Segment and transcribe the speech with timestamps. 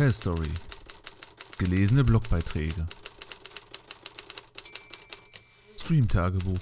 [0.00, 0.48] Tell Story.
[1.58, 2.86] Gelesene Blogbeiträge.
[5.76, 6.58] Stream-Tagebuch.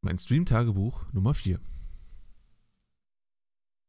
[0.00, 1.60] Mein Stream-Tagebuch Nummer 4.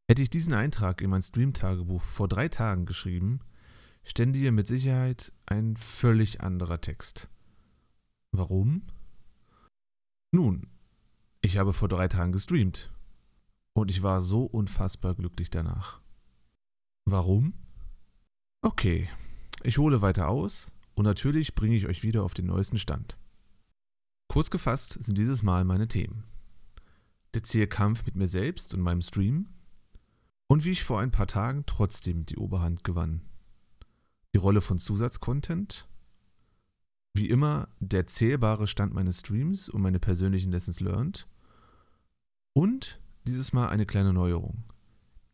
[0.08, 3.40] Hätte ich diesen Eintrag in mein Stream-Tagebuch vor drei Tagen geschrieben,
[4.04, 7.28] stände hier mit Sicherheit ein völlig anderer Text.
[8.32, 8.84] Warum?
[10.32, 10.68] Nun,
[11.42, 12.94] ich habe vor drei Tagen gestreamt
[13.74, 16.03] und ich war so unfassbar glücklich danach.
[17.06, 17.54] Warum?
[18.62, 19.10] Okay,
[19.64, 23.18] ich hole weiter aus und natürlich bringe ich euch wieder auf den neuesten Stand.
[24.30, 26.24] Kurz gefasst sind dieses Mal meine Themen.
[27.34, 29.48] Der zähe Kampf mit mir selbst und meinem Stream
[30.48, 33.22] und wie ich vor ein paar Tagen trotzdem die Oberhand gewann.
[34.34, 35.88] Die Rolle von Zusatzcontent,
[37.14, 41.28] wie immer der zählbare Stand meines Streams und meine persönlichen Lessons learned
[42.54, 44.64] und dieses Mal eine kleine Neuerung.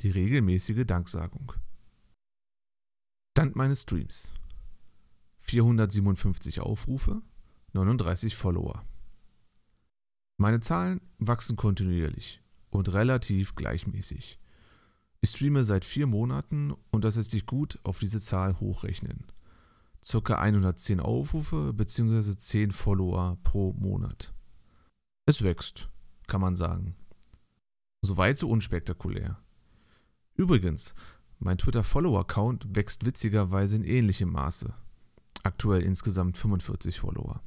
[0.02, 1.52] Die regelmäßige Danksagung.
[3.32, 4.34] Stand meines Streams.
[5.40, 7.22] 457 Aufrufe,
[7.74, 8.86] 39 Follower.
[10.38, 14.40] Meine Zahlen wachsen kontinuierlich und relativ gleichmäßig.
[15.20, 19.26] Ich streame seit vier Monaten und das lässt sich gut auf diese Zahl hochrechnen.
[20.02, 22.38] Circa 110 Aufrufe bzw.
[22.38, 24.34] 10 Follower pro Monat.
[25.26, 25.90] Es wächst,
[26.28, 26.96] kann man sagen.
[28.02, 29.44] Soweit so unspektakulär.
[30.40, 30.96] Übrigens,
[31.40, 34.74] mein Twitter-Follower-Count wächst witzigerweise in ähnlichem Maße.
[35.44, 37.42] Aktuell insgesamt 45 Follower.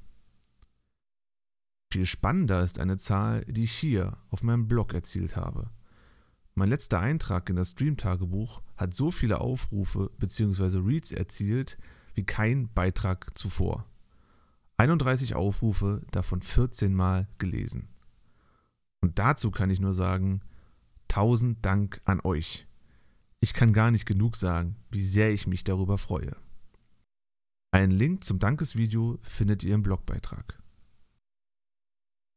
[1.91, 5.71] Viel spannender ist eine Zahl, die ich hier auf meinem Blog erzielt habe.
[6.55, 10.81] Mein letzter Eintrag in das Stream-Tagebuch hat so viele Aufrufe bzw.
[10.81, 11.79] Reads erzielt
[12.13, 13.87] wie kein Beitrag zuvor.
[14.77, 17.89] 31 Aufrufe, davon 14 Mal gelesen.
[19.01, 20.43] Und dazu kann ich nur sagen,
[21.09, 22.67] tausend Dank an euch.
[23.43, 26.37] Ich kann gar nicht genug sagen, wie sehr ich mich darüber freue.
[27.73, 30.63] Einen Link zum Dankesvideo findet ihr im Blogbeitrag.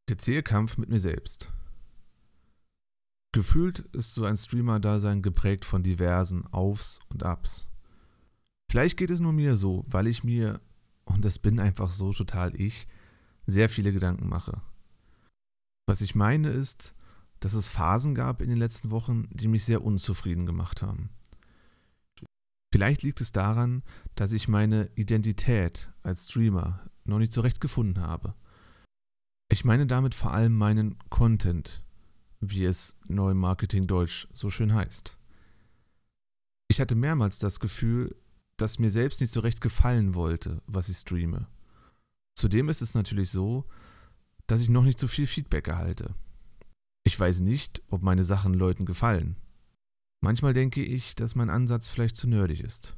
[0.10, 1.52] Der zähe Kampf mit mir selbst.
[3.34, 7.68] Gefühlt ist so ein Streamer-Dasein geprägt von diversen Aufs und Abs.
[8.72, 10.60] Vielleicht geht es nur mir so, weil ich mir,
[11.04, 12.88] und das bin einfach so total ich,
[13.46, 14.60] sehr viele Gedanken mache.
[15.86, 16.95] Was ich meine ist,
[17.40, 21.10] dass es Phasen gab in den letzten Wochen, die mich sehr unzufrieden gemacht haben.
[22.74, 23.84] Vielleicht liegt es daran,
[24.16, 28.36] dass ich meine Identität als Streamer noch nicht so recht gefunden habe.
[29.50, 31.84] Ich meine damit vor allem meinen Content,
[32.42, 35.18] wie es neu Marketing Deutsch so schön heißt.
[36.68, 38.16] Ich hatte mehrmals das Gefühl,
[38.58, 41.48] dass mir selbst nicht so recht gefallen wollte, was ich streame.
[42.34, 43.66] Zudem ist es natürlich so,
[44.48, 46.14] dass ich noch nicht so viel Feedback erhalte.
[47.08, 49.38] Ich weiß nicht, ob meine Sachen Leuten gefallen.
[50.22, 52.98] Manchmal denke ich, dass mein Ansatz vielleicht zu nerdig ist.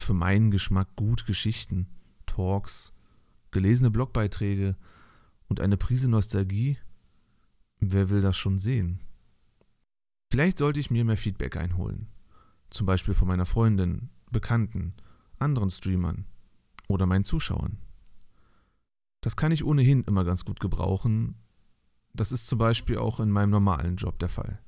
[0.00, 1.88] Für meinen Geschmack gut Geschichten,
[2.26, 2.94] Talks,
[3.50, 4.76] gelesene Blogbeiträge
[5.48, 6.78] und eine Prise Nostalgie,
[7.80, 9.00] wer will das schon sehen?
[10.30, 12.06] Vielleicht sollte ich mir mehr Feedback einholen.
[12.70, 14.94] Zum Beispiel von meiner Freundin, Bekannten,
[15.40, 16.24] anderen Streamern
[16.88, 17.78] oder meinen Zuschauern.
[19.22, 21.34] Das kann ich ohnehin immer ganz gut gebrauchen.
[22.14, 24.60] Das ist zum Beispiel auch in meinem normalen Job der Fall.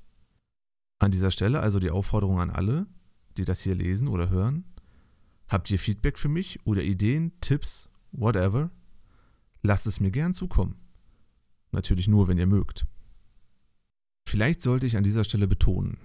[0.99, 2.87] An dieser Stelle also die Aufforderung an alle,
[3.37, 4.65] die das hier lesen oder hören.
[5.49, 8.71] Habt ihr Feedback für mich oder Ideen, Tipps, whatever?
[9.63, 10.77] Lasst es mir gern zukommen.
[11.73, 12.87] Natürlich nur, wenn ihr mögt.
[14.27, 15.99] Vielleicht sollte ich an dieser Stelle betonen.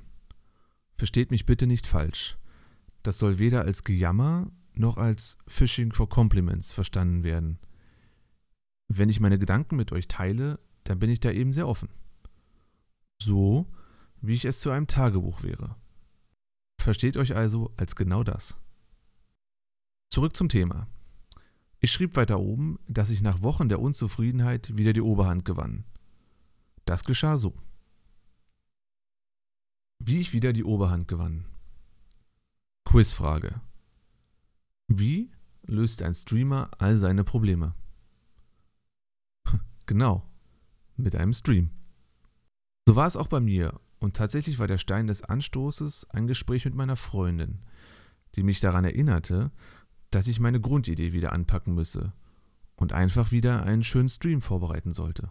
[0.97, 2.37] Versteht mich bitte nicht falsch.
[3.03, 7.59] Das soll weder als Gejammer noch als Fishing for Compliments verstanden werden.
[8.87, 11.87] Wenn ich meine Gedanken mit euch teile, dann bin ich da eben sehr offen.
[13.21, 13.67] So,
[14.21, 15.75] wie ich es zu einem Tagebuch wäre.
[16.81, 18.59] Versteht euch also als genau das.
[20.09, 20.87] Zurück zum Thema.
[21.79, 25.85] Ich schrieb weiter oben, dass ich nach Wochen der Unzufriedenheit wieder die Oberhand gewann.
[26.85, 27.53] Das geschah so.
[29.99, 31.45] Wie ich wieder die Oberhand gewann.
[32.85, 33.61] Quizfrage.
[34.87, 35.29] Wie
[35.61, 37.75] löst ein Streamer all seine Probleme?
[39.85, 40.28] Genau,
[41.01, 41.71] mit einem Stream.
[42.87, 46.65] So war es auch bei mir und tatsächlich war der Stein des Anstoßes ein Gespräch
[46.65, 47.59] mit meiner Freundin,
[48.35, 49.51] die mich daran erinnerte,
[50.11, 52.13] dass ich meine Grundidee wieder anpacken müsse
[52.75, 55.29] und einfach wieder einen schönen Stream vorbereiten sollte.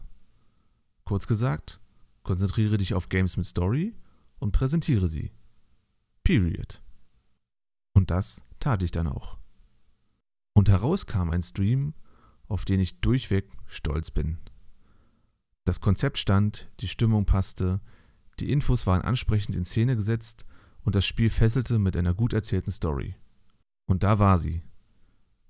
[1.05, 1.81] Kurz gesagt,
[2.23, 3.95] konzentriere dich auf Games mit Story
[4.39, 5.33] und präsentiere sie.
[6.23, 6.83] Period.
[7.95, 9.39] Und das tat ich dann auch.
[10.53, 11.95] Und heraus kam ein Stream,
[12.47, 14.39] auf den ich durchweg stolz bin.
[15.69, 17.83] Das Konzept stand, die Stimmung passte,
[18.41, 20.47] die Infos waren ansprechend in Szene gesetzt
[20.81, 23.17] und das Spiel fesselte mit einer gut erzählten Story.
[23.85, 24.63] Und da war sie.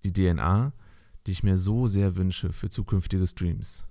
[0.02, 0.72] Die DNA,
[1.24, 3.86] die ich mir so sehr wünsche für zukünftige Streams.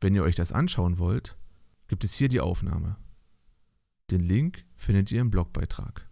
[0.00, 1.38] Wenn ihr euch das anschauen wollt,
[1.86, 2.96] gibt es hier die Aufnahme.
[4.10, 6.10] Den Link findet ihr im Blogbeitrag.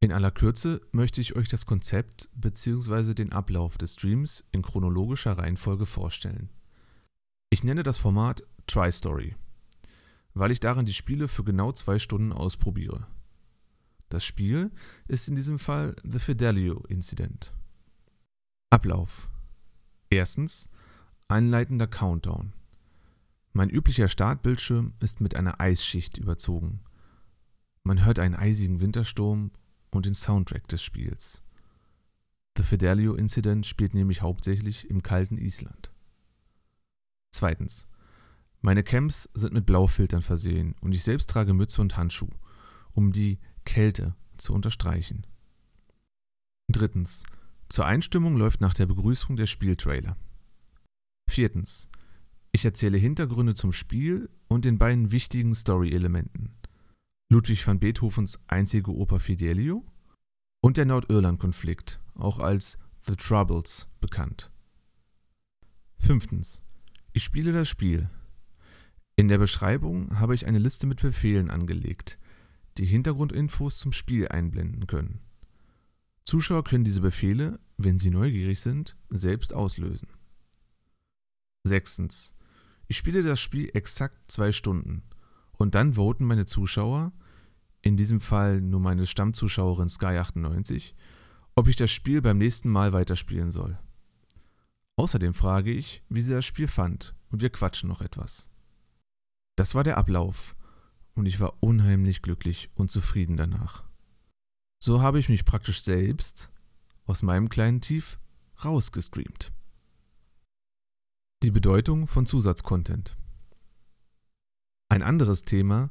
[0.00, 3.14] In aller Kürze möchte ich euch das Konzept bzw.
[3.14, 6.50] den Ablauf des Streams in chronologischer Reihenfolge vorstellen.
[7.52, 9.34] Ich nenne das Format Try Story,
[10.34, 13.08] weil ich darin die Spiele für genau zwei Stunden ausprobiere.
[14.08, 14.70] Das Spiel
[15.08, 17.52] ist in diesem Fall The Fidelio Incident.
[18.70, 19.28] Ablauf.
[20.10, 20.68] Erstens
[21.26, 22.52] einleitender Countdown.
[23.52, 26.84] Mein üblicher Startbildschirm ist mit einer Eisschicht überzogen.
[27.82, 29.50] Man hört einen eisigen Wintersturm
[29.90, 31.42] und den Soundtrack des Spiels.
[32.56, 35.89] The Fidelio Incident spielt nämlich hauptsächlich im kalten Island.
[37.40, 37.86] Zweitens.
[38.60, 42.28] Meine Camps sind mit Blaufiltern versehen und ich selbst trage Mütze und Handschuh,
[42.92, 45.26] um die Kälte zu unterstreichen.
[46.70, 47.22] Drittens.
[47.70, 50.18] Zur Einstimmung läuft nach der Begrüßung der Spieltrailer.
[51.30, 51.88] Viertens.
[52.52, 56.54] Ich erzähle Hintergründe zum Spiel und den beiden wichtigen Story-Elementen.
[57.30, 59.86] Ludwig van Beethovens einzige Oper Fidelio
[60.60, 64.50] und der Nordirland-Konflikt, auch als The Troubles bekannt.
[65.98, 66.62] Fünftens.
[67.12, 68.08] Ich spiele das Spiel.
[69.16, 72.18] In der Beschreibung habe ich eine Liste mit Befehlen angelegt,
[72.78, 75.20] die Hintergrundinfos zum Spiel einblenden können.
[76.24, 80.08] Zuschauer können diese Befehle, wenn sie neugierig sind, selbst auslösen.
[81.64, 82.34] Sechstens.
[82.86, 85.02] Ich spiele das Spiel exakt zwei Stunden
[85.58, 87.12] und dann voten meine Zuschauer,
[87.82, 90.94] in diesem Fall nur meine Stammzuschauerin Sky98,
[91.56, 93.78] ob ich das Spiel beim nächsten Mal weiterspielen soll.
[95.00, 98.50] Außerdem frage ich, wie sie das Spiel fand, und wir quatschen noch etwas.
[99.56, 100.54] Das war der Ablauf,
[101.14, 103.84] und ich war unheimlich glücklich und zufrieden danach.
[104.78, 106.50] So habe ich mich praktisch selbst
[107.06, 108.20] aus meinem kleinen Tief
[108.62, 109.54] rausgestreamt.
[111.44, 113.16] Die Bedeutung von Zusatzcontent.
[114.90, 115.88] Ein anderes Thema,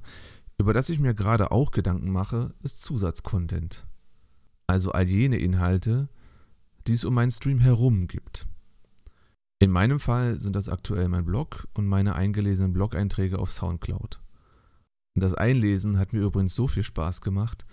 [0.59, 3.87] über das ich mir gerade auch Gedanken mache, ist Zusatzcontent.
[4.67, 6.09] Also all jene Inhalte,
[6.85, 8.47] die es um meinen Stream herum gibt.
[9.61, 14.21] In meinem Fall sind das aktuell mein Blog und meine eingelesenen Blog-Einträge auf Soundcloud.
[15.15, 17.65] Das Einlesen hat mir übrigens so viel Spaß gemacht,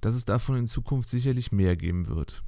[0.00, 2.42] dass es davon in Zukunft sicherlich mehr geben wird.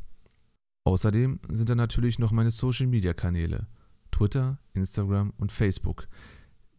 [0.85, 3.67] Außerdem sind da natürlich noch meine Social-Media-Kanäle,
[4.13, 6.09] Twitter, Instagram und Facebook,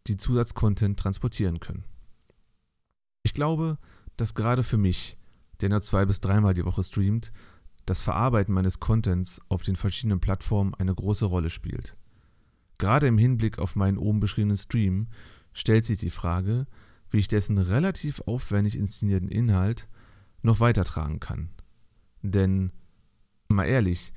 [0.07, 1.83] die Zusatzcontent transportieren können.
[3.21, 3.77] Ich glaube,
[4.15, 5.17] dass gerade für mich,
[5.61, 7.31] der nur zwei bis dreimal die Woche streamt,
[7.85, 11.96] das Verarbeiten meines Contents auf den verschiedenen Plattformen eine große Rolle spielt.
[12.77, 15.07] Gerade im Hinblick auf meinen oben beschriebenen Stream
[15.53, 16.67] stellt sich die Frage,
[17.09, 19.87] wie ich dessen relativ aufwendig inszenierten Inhalt
[20.41, 21.49] noch weitertragen kann.
[22.21, 22.71] Denn,
[23.47, 24.13] mal ehrlich,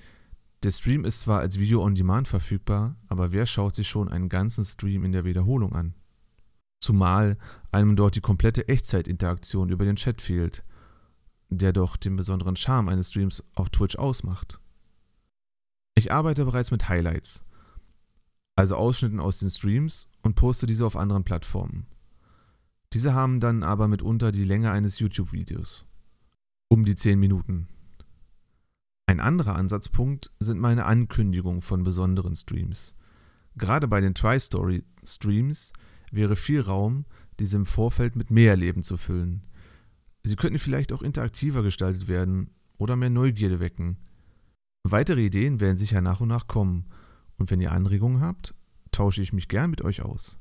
[0.63, 4.29] der Stream ist zwar als Video on Demand verfügbar, aber wer schaut sich schon einen
[4.29, 5.95] ganzen Stream in der Wiederholung an?
[6.83, 7.39] Zumal
[7.73, 10.65] einem dort die komplette Echtzeitinteraktion über den Chat fehlt,
[11.49, 14.61] der doch den besonderen Charme eines Streams auf Twitch ausmacht.
[15.95, 17.45] Ich arbeite bereits mit Highlights,
[18.61, 21.87] also Ausschnitten aus den Streams und poste diese auf anderen Plattformen.
[22.93, 25.87] Diese haben dann aber mitunter die Länge eines YouTube-Videos.
[26.69, 27.69] Um die 10 Minuten.
[29.07, 32.97] Ein anderer Ansatzpunkt sind meine Ankündigungen von besonderen Streams.
[33.57, 35.73] Gerade bei den Tri-Story-Streams
[36.13, 37.07] wäre viel Raum,
[37.39, 39.43] diese im Vorfeld mit mehr Leben zu füllen.
[40.23, 43.97] Sie könnten vielleicht auch interaktiver gestaltet werden oder mehr Neugierde wecken.
[44.83, 46.85] Weitere Ideen werden sicher nach und nach kommen,
[47.41, 48.55] und wenn ihr Anregungen habt,
[48.93, 50.39] tausche ich mich gern mit euch aus.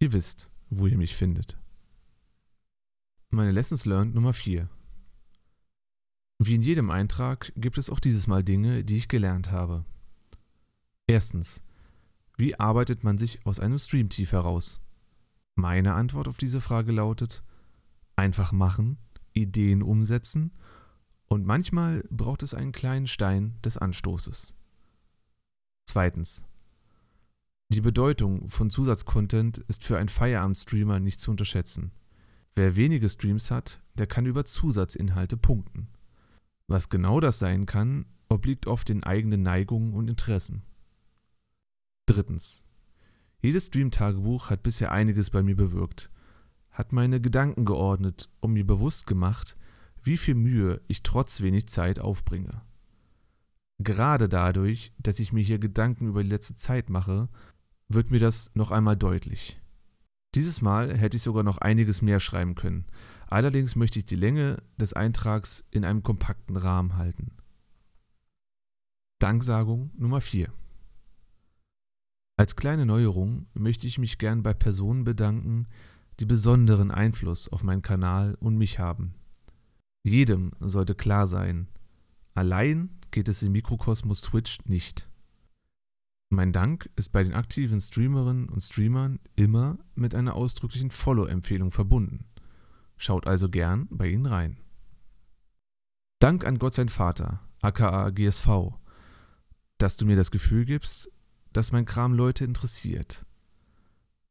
[0.00, 1.56] Ihr wisst, wo ihr mich findet.
[3.30, 4.68] Meine Lessons Learned Nummer 4.
[6.40, 9.84] Wie in jedem Eintrag gibt es auch dieses Mal Dinge, die ich gelernt habe.
[11.06, 11.62] Erstens.
[12.36, 14.80] Wie arbeitet man sich aus einem Streamtief heraus?
[15.54, 17.44] Meine Antwort auf diese Frage lautet:
[18.16, 18.98] einfach machen,
[19.34, 20.50] Ideen umsetzen
[21.28, 24.57] und manchmal braucht es einen kleinen Stein des Anstoßes.
[25.88, 26.44] Zweitens.
[27.70, 31.92] Die Bedeutung von Zusatzcontent ist für einen Feierabendstreamer nicht zu unterschätzen.
[32.54, 35.88] Wer wenige Streams hat, der kann über Zusatzinhalte punkten.
[36.66, 40.60] Was genau das sein kann, obliegt oft den eigenen Neigungen und Interessen.
[42.04, 42.66] Drittens.
[43.40, 46.10] Jedes Stream-Tagebuch hat bisher einiges bei mir bewirkt,
[46.70, 49.56] hat meine Gedanken geordnet und mir bewusst gemacht,
[50.02, 52.60] wie viel Mühe ich trotz wenig Zeit aufbringe.
[53.88, 57.30] Gerade dadurch, dass ich mir hier Gedanken über die letzte Zeit mache,
[57.88, 59.58] wird mir das noch einmal deutlich.
[60.34, 62.84] Dieses Mal hätte ich sogar noch einiges mehr schreiben können,
[63.28, 67.32] Allerdings möchte ich die Länge des Eintrags in einem kompakten Rahmen halten.
[69.20, 70.52] Danksagung Nummer 4.
[72.38, 75.66] Als kleine Neuerung möchte ich mich gern bei Personen bedanken,
[76.20, 79.14] die besonderen Einfluss auf meinen Kanal und mich haben.
[80.04, 81.68] Jedem sollte klar sein,
[82.34, 85.08] allein geht es im Mikrokosmos Twitch nicht.
[86.30, 92.26] Mein Dank ist bei den aktiven Streamerinnen und Streamern immer mit einer ausdrücklichen Follow-Empfehlung verbunden.
[92.98, 94.58] Schaut also gern bei ihnen rein.
[96.18, 98.74] Dank an Gott sein Vater, aka GSV,
[99.78, 101.10] dass du mir das Gefühl gibst,
[101.52, 103.24] dass mein Kram Leute interessiert.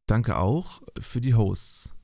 [0.06, 1.96] Danke auch für die Hosts,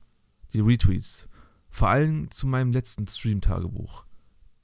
[0.52, 1.28] die Retweets,
[1.70, 4.06] vor allem zu meinem letzten Stream-Tagebuch,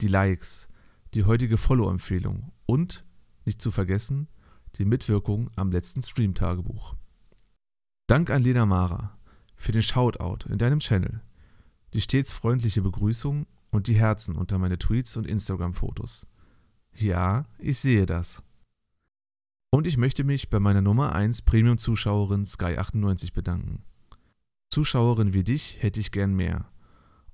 [0.01, 0.67] die Likes,
[1.13, 3.05] die heutige Follow-Empfehlung und,
[3.45, 4.27] nicht zu vergessen,
[4.75, 6.95] die Mitwirkung am letzten Stream-Tagebuch.
[8.07, 9.17] Dank an Lena Mara
[9.55, 11.21] für den Shoutout in deinem Channel,
[11.93, 16.27] die stets freundliche Begrüßung und die Herzen unter meine Tweets und Instagram-Fotos.
[16.93, 18.43] Ja, ich sehe das.
[19.69, 23.83] Und ich möchte mich bei meiner Nummer 1 Premium-Zuschauerin Sky98 bedanken.
[24.69, 26.69] Zuschauerin wie dich hätte ich gern mehr.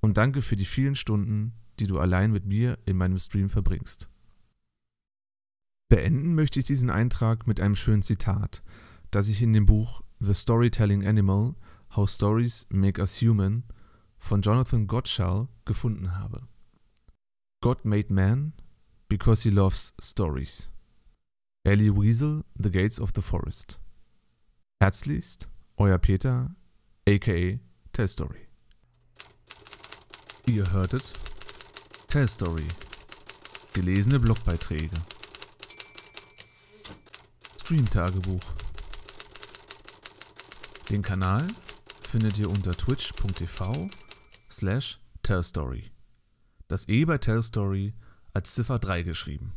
[0.00, 4.08] Und danke für die vielen Stunden, die du allein mit mir in meinem Stream verbringst.
[5.88, 8.62] Beenden möchte ich diesen Eintrag mit einem schönen Zitat,
[9.10, 11.54] das ich in dem Buch The Storytelling Animal
[11.96, 13.64] How Stories Make Us Human
[14.18, 16.46] von Jonathan Gottschall gefunden habe.
[17.62, 18.52] God made man
[19.08, 20.70] because he loves stories.
[21.64, 23.80] Ellie Weasel, The Gates of the Forest.
[24.80, 26.54] Herzlichst, euer Peter,
[27.08, 27.58] aka
[27.92, 28.48] Tell Story.
[30.46, 31.12] Ihr hörtet
[32.10, 32.66] Tell Story.
[33.74, 34.96] Gelesene Blogbeiträge.
[37.60, 38.40] Stream-Tagebuch.
[40.88, 41.46] Den Kanal
[42.08, 43.90] findet ihr unter twitch.tv
[44.50, 45.90] slash tellstory.
[46.66, 47.92] Das E bei Tellstory
[48.32, 49.52] als Ziffer 3 geschrieben.